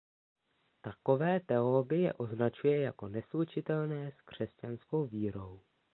Takové 0.81 1.39
teologie 1.39 2.13
označuje 2.13 2.81
jako 2.81 3.07
neslučitelné 3.07 4.11
s 4.11 4.21
křesťanskou 4.21 5.05
vírou. 5.05 5.61